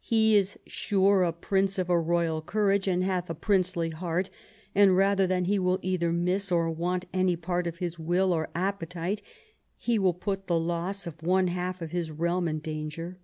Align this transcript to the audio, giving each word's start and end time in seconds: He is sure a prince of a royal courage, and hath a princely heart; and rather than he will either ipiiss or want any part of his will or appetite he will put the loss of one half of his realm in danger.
He 0.00 0.34
is 0.34 0.58
sure 0.66 1.22
a 1.22 1.30
prince 1.30 1.78
of 1.78 1.90
a 1.90 2.00
royal 2.00 2.40
courage, 2.40 2.88
and 2.88 3.04
hath 3.04 3.28
a 3.28 3.34
princely 3.34 3.90
heart; 3.90 4.30
and 4.74 4.96
rather 4.96 5.26
than 5.26 5.44
he 5.44 5.58
will 5.58 5.78
either 5.82 6.10
ipiiss 6.10 6.50
or 6.50 6.70
want 6.70 7.04
any 7.12 7.36
part 7.36 7.66
of 7.66 7.76
his 7.76 7.98
will 7.98 8.32
or 8.32 8.48
appetite 8.54 9.20
he 9.76 9.98
will 9.98 10.14
put 10.14 10.46
the 10.46 10.58
loss 10.58 11.06
of 11.06 11.22
one 11.22 11.48
half 11.48 11.82
of 11.82 11.90
his 11.90 12.10
realm 12.10 12.48
in 12.48 12.60
danger. 12.60 13.18